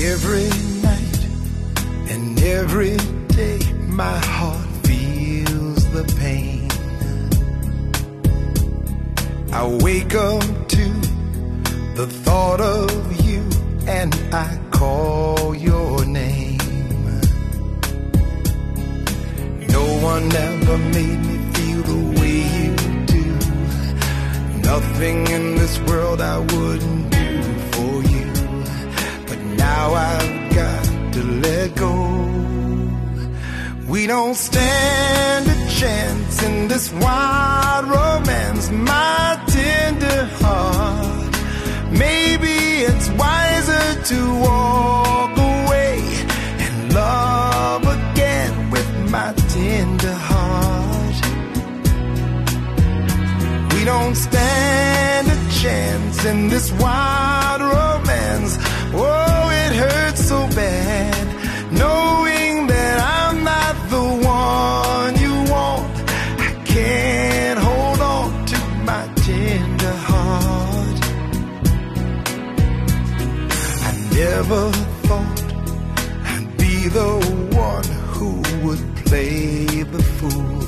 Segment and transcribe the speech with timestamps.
[0.00, 0.48] Every
[0.80, 1.24] night
[2.08, 2.96] and every
[3.34, 3.58] day,
[3.88, 6.68] my heart feels the pain.
[9.52, 10.84] I wake up to
[11.96, 13.42] the thought of you
[13.88, 16.58] and I call your name.
[19.68, 22.74] No one ever made me feel the way you
[23.06, 23.24] do.
[24.60, 27.07] Nothing in this world I wouldn't
[29.68, 31.94] now I've got to let go.
[33.92, 41.34] We don't stand a chance in this wild romance, my tender heart.
[42.04, 42.56] Maybe
[42.88, 45.94] it's wiser to walk away
[46.64, 51.18] and love again with my tender heart.
[53.74, 57.17] We don't stand a chance in this wild
[80.18, 80.58] fool.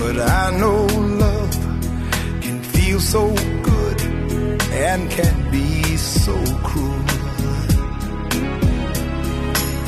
[0.00, 0.80] But I know
[1.24, 1.54] love
[2.44, 3.22] can feel so
[3.70, 3.98] good
[4.86, 6.34] and can be so
[6.68, 7.04] cruel.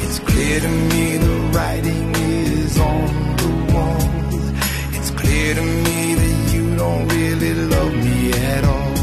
[0.04, 3.08] It's clear to me the writing is on
[3.42, 4.06] the wall.
[4.96, 8.96] It's clear to me that you don't really love me at all.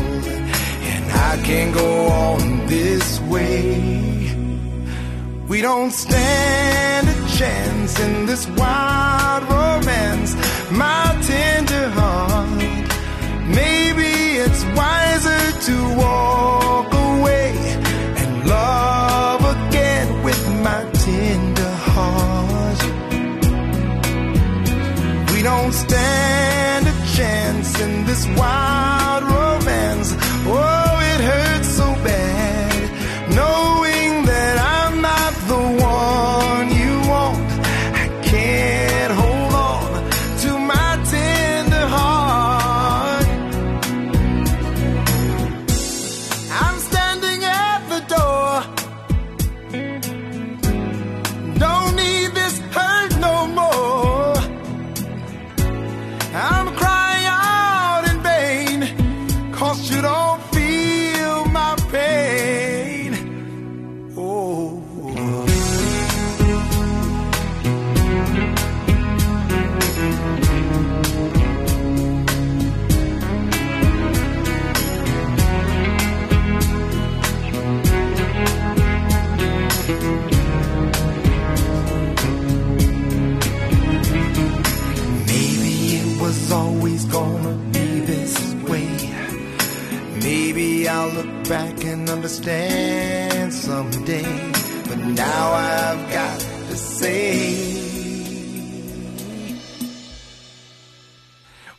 [0.91, 3.93] And I can't go on this way.
[5.47, 10.35] We don't stand chance in this wild romance,
[10.71, 12.61] my tender heart.
[13.47, 14.11] Maybe
[14.43, 17.51] it's wiser to walk away
[18.21, 22.81] and love again with my tender heart.
[25.31, 28.62] We don't stand a chance in this wild
[97.03, 97.43] say,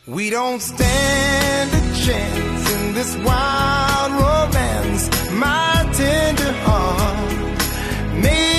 [0.07, 5.03] we don't stand a chance in this wild romance,
[5.33, 7.33] my tender heart.
[8.23, 8.54] Maybe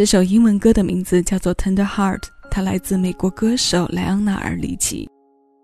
[0.00, 2.20] 这首英文歌的名字叫做《Tender Heart》，
[2.50, 5.06] 它来自美国歌手莱昂纳尔·里奇。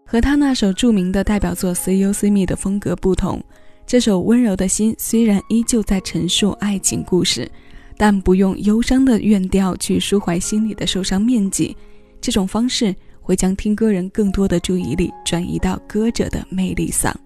[0.05, 3.43] 和他那首著名的代表作《See You See Me》的风格不同，
[3.87, 7.51] 这首温柔的心虽然依旧在陈述爱情故事，
[7.97, 11.75] 但不用忧伤的怨调去抒怀心里的受伤面积。
[12.21, 17.19] 这种方式会将听歌人更多的注意力转移到歌者的魅力上。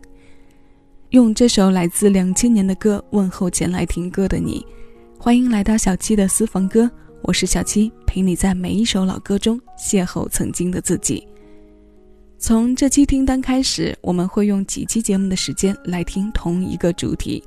[1.08, 4.64] 用这首来自两千年的歌问候前来听歌的你，
[5.18, 6.88] 欢迎来到小七的私房歌，
[7.22, 11.26] 我是小七，陪你在每一首老歌中邂逅曾经的自己。
[12.38, 17.43] 从这期听单开始，我们会用几期节目的时间来听同一个主题，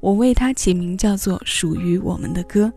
[0.00, 2.70] 我为它起名叫做“属于我们的歌”。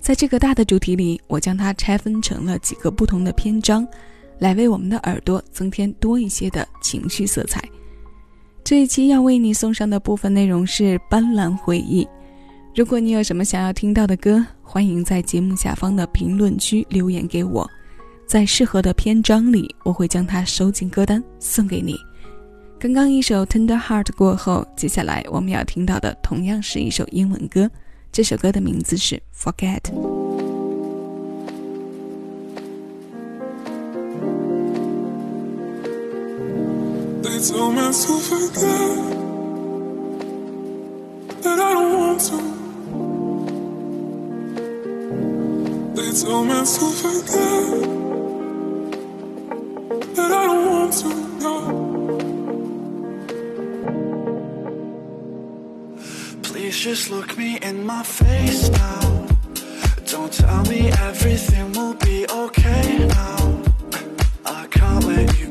[0.00, 3.86] 在这个大的主题里，我将它拆分成了几个不同的篇章，
[4.40, 7.62] 来为我们的耳朵增添多一些的情绪色彩。
[8.64, 12.06] 这一期要为你送上的部分内容是斑斓回忆。
[12.74, 17.70] 如果你有什么想要听到的歌，欢迎在节目下方的评论区留言给我。
[18.26, 21.94] 在适合的篇章里，我会将它收进歌单送给你。
[22.80, 27.70] 刚刚一首《Tender Heart》过后，接下来我们要听到的同样是一首英文歌，
[28.10, 29.78] 这首歌的名字是《Forget》。
[41.42, 42.53] that I don't want to
[51.40, 51.62] know.
[56.42, 59.26] Please just look me in my face now.
[60.06, 63.62] Don't tell me everything will be okay now.
[64.44, 65.43] I can't let you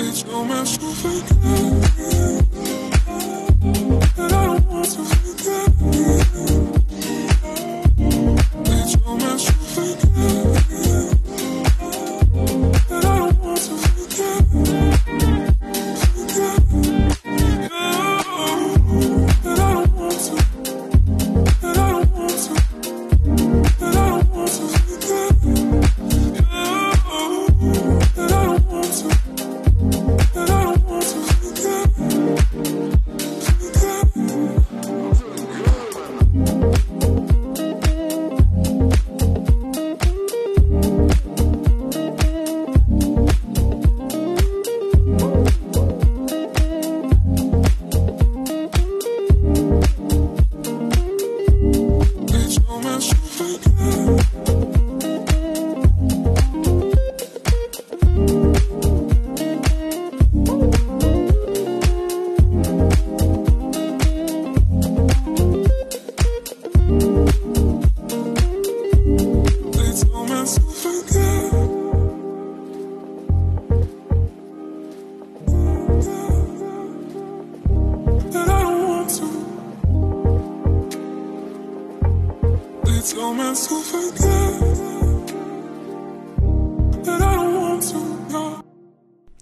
[0.00, 0.78] It's so much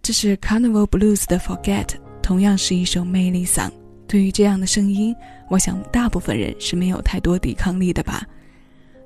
[0.00, 1.86] 这是 carnival blues 的 forget
[2.22, 3.70] 同样是一首魅力嗓。
[4.06, 5.14] 对于这样的声音
[5.50, 8.26] 我想大部分人是没有太多抵抗力的吧。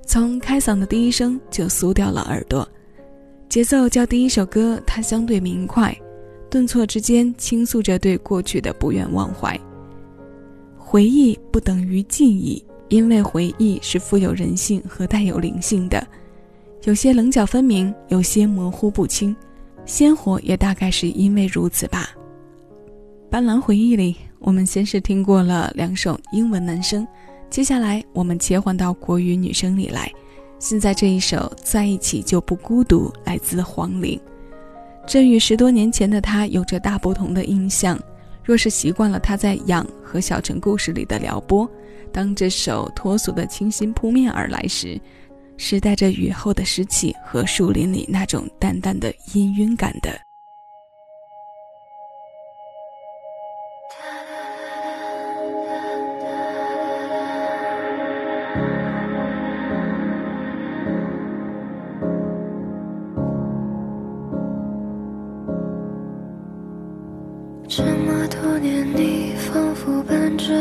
[0.07, 2.65] 从开嗓的第一声就酥掉了耳朵。
[3.49, 5.93] 节奏较第一首歌它相对明快
[6.49, 9.59] 顿挫之间倾诉着对过去的不愿忘怀。
[10.77, 16.05] 回忆不等于记忆因为回忆是富有人性和带有灵性的，
[16.83, 19.33] 有些棱角分明，有些模糊不清，
[19.85, 22.09] 鲜活也大概是因为如此吧。
[23.29, 27.07] 斑斓回忆里，我们先是听过了两首英文男声，
[27.49, 30.11] 接下来我们切换到国语女声里来。
[30.59, 34.19] 现在这一首《在一起就不孤独》来自黄龄，
[35.07, 37.97] 这与十多年前的他有着大不同的印象。
[38.43, 41.69] 若是习惯了他在《痒》和《小城故事》里的撩拨，
[42.11, 44.99] 当这首脱俗的清新扑面而来时，
[45.57, 50.19] 是带着雨后的湿气和树林里那种淡淡的氤氲感的。
[67.83, 70.53] 这么多年，你仿佛伴着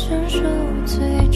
[0.00, 0.40] 承受
[0.86, 1.29] 最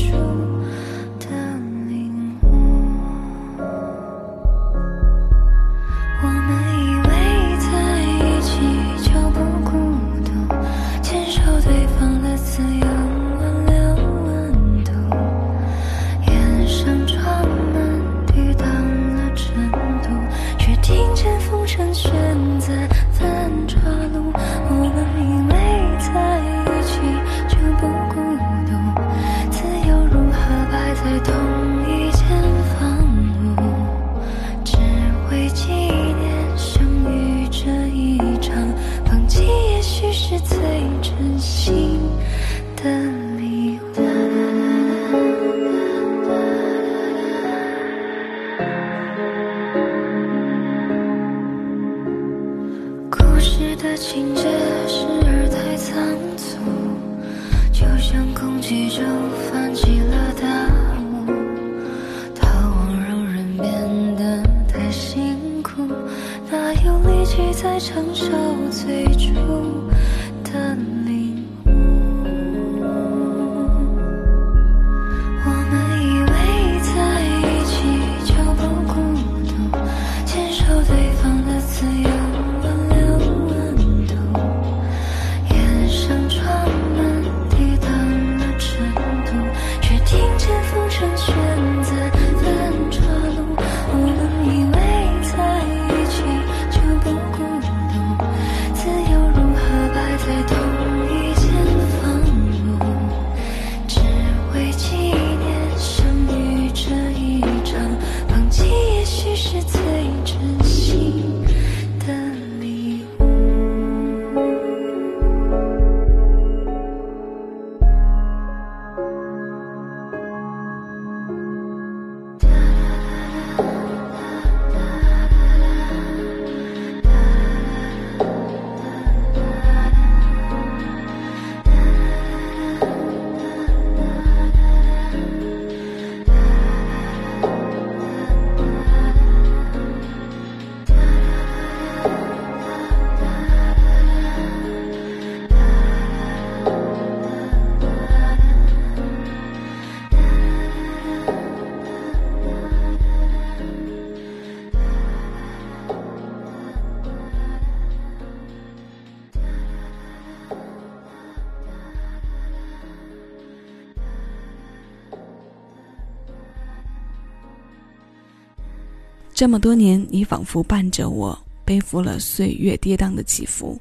[169.34, 173.76] 这么多年，你仿佛伴着我，背负了岁月跌宕的起伏，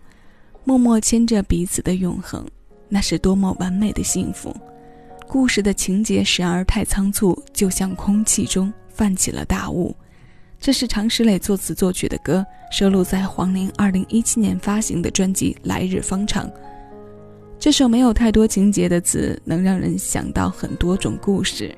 [0.63, 2.43] 默默牵着彼此的永恒，
[2.89, 4.51] 那是多么完美的幸福。
[5.27, 9.95] 故事的情节时而太仓促，就像空气中泛起了大雾。
[10.59, 16.47] 这是常石磊作词作曲的歌，收录在黄龄2017年发行的专辑《来日方长》。
[17.59, 21.75] 这首没有太多情节的词，能让人想到很多种故事。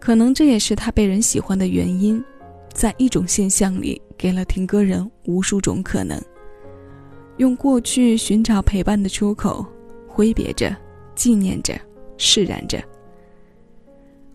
[0.00, 2.22] 可能这也是他被人喜欢的原因，
[2.72, 6.20] 在一种现象里，给了听歌人无数种可能。
[7.38, 9.64] 用过去寻找陪伴的出口，
[10.06, 10.74] 挥别着，
[11.14, 11.78] 纪念着，
[12.16, 12.82] 释然着。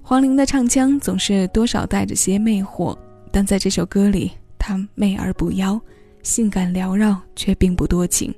[0.02, 2.98] 黄龄的唱腔总是多少带着些魅惑。
[3.32, 5.82] 但在这首歌里，她媚而不妖，
[6.22, 8.32] 性感缭绕，却并不多情，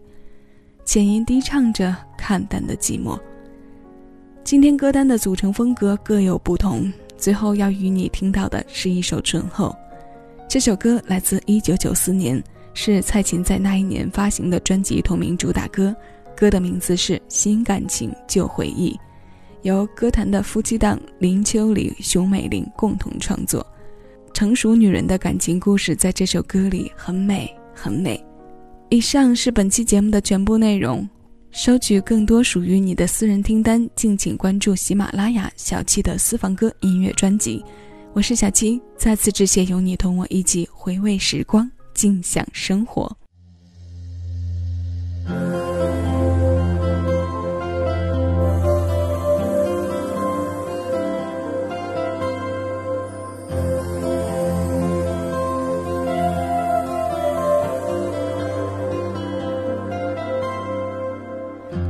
[0.85, 3.19] 浅吟低唱着看淡的寂寞。
[4.43, 9.67] 今天歌单的组成风格各有不同，最后要与你听到的是一首《醇厚》。
[10.47, 15.93] 这首歌来自1994年，是蔡琴在那一年发行的专辑同名主打歌，
[16.35, 18.91] 歌的名字是《新感情旧回忆》，
[19.63, 23.65] 由歌坛的夫妻档林秋离、熊美玲共同创作。
[24.33, 28.23] 成熟女人的感情故事，在这首歌里很美，很美。
[28.89, 31.07] 以上是本期节目的全部内容。
[31.51, 37.63] 收取更多属于你的私人听单，敬请关注喜马拉雅小七的私房歌音乐专辑。
[38.15, 43.13] 我是小七，再次致谢有你同我一起回味时光，静享生活。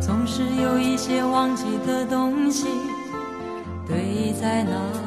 [0.01, 2.65] 总是有一些忘记的东西
[3.87, 5.04] 堆在那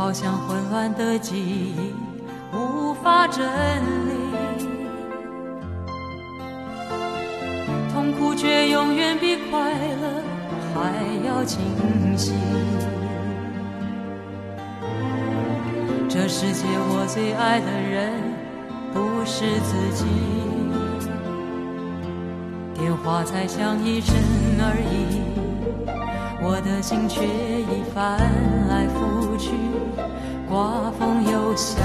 [0.00, 1.92] 好像混乱的记忆
[2.56, 4.14] 无法整理，
[7.92, 10.22] 痛苦却永远比快乐
[10.72, 11.60] 还要清
[12.16, 12.32] 晰。
[16.08, 18.22] 这世界我最爱的人
[18.94, 20.06] 不是自己。
[22.72, 24.16] 电话才响一声
[24.60, 25.20] 而已，
[26.42, 28.18] 我的心却已翻
[28.66, 29.19] 来覆去，
[30.50, 31.78] 刮风又下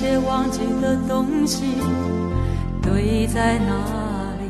[0.00, 1.62] 些忘记的东西
[2.80, 3.74] 堆在那
[4.40, 4.48] 里，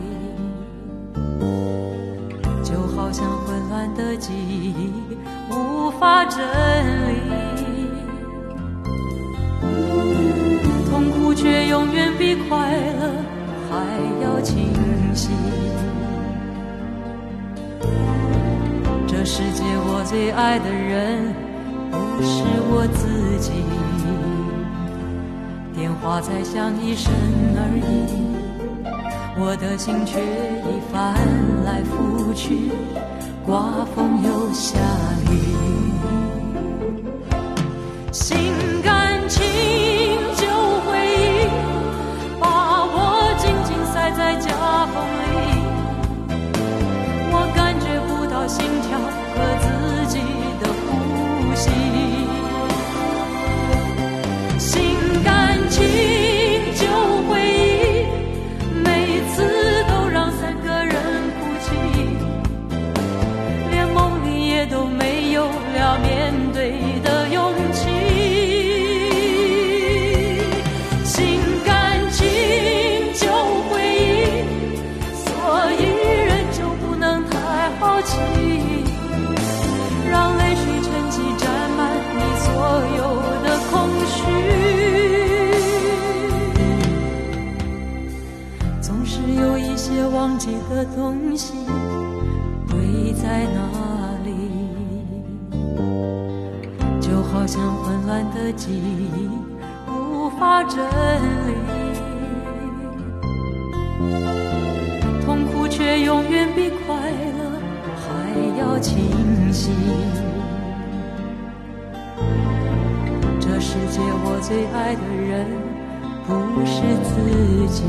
[2.63, 4.93] 就好像混乱的记忆
[5.51, 7.19] 无法整理。
[10.89, 13.11] 痛苦却永远比快乐
[13.69, 13.75] 还
[14.23, 14.73] 要清
[15.13, 15.31] 晰。
[19.09, 21.35] 这世界我最爱的人
[21.91, 23.51] 不是我自己，
[25.81, 27.11] 电话在响一声
[27.57, 27.89] 而已，
[29.41, 30.21] 我的心却
[30.69, 31.15] 已翻
[31.65, 32.71] 来覆去，
[33.47, 34.79] 刮风又下
[35.31, 35.33] 雨。
[97.83, 99.29] 混乱的记忆
[99.89, 101.55] 无法整理。
[105.25, 107.61] 痛苦却永远比快乐
[107.97, 108.03] 还
[108.59, 108.97] 要清
[109.53, 109.71] 晰。
[113.39, 115.47] 这世界我最爱的人
[116.27, 116.31] 不
[116.67, 117.11] 是自
[117.69, 117.85] 己，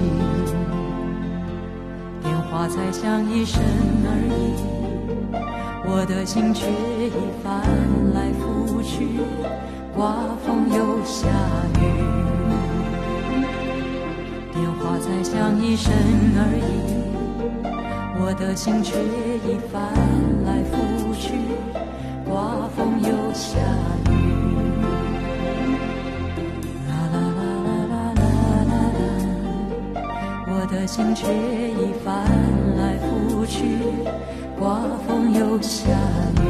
[2.22, 3.62] 电话才响一声
[4.06, 4.36] 而已。
[5.84, 7.12] 我的心却已
[7.44, 7.64] 翻
[8.14, 9.08] 来覆去，
[9.94, 11.28] 刮风又下
[11.76, 11.82] 雨，
[14.54, 15.94] 电话在响一声
[16.38, 16.62] 而已，
[18.20, 18.98] 我的心却
[19.46, 19.82] 已翻
[20.46, 20.74] 来覆
[21.20, 21.34] 去，
[22.26, 23.60] 刮风又下
[24.10, 24.12] 雨。
[26.88, 30.00] 啦啦啦啦啦啦啦，
[30.48, 32.10] 我的心却已翻
[32.78, 33.60] 来覆去，
[34.58, 35.92] 刮风又下
[36.38, 36.41] 雨。